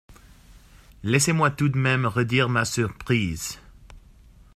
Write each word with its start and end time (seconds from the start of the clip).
Laissez-moi 1.03 1.51
tout 1.51 1.69
de 1.69 1.77
même 1.77 2.07
redire 2.07 2.49
ma 2.49 2.65
surprise. 2.65 3.59